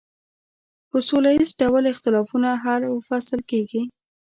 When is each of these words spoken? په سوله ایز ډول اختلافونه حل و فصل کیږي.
په 0.89 0.97
سوله 1.07 1.29
ایز 1.35 1.49
ډول 1.61 1.83
اختلافونه 1.93 2.49
حل 2.63 2.83
و 2.89 2.95
فصل 3.09 3.39
کیږي. 3.51 3.81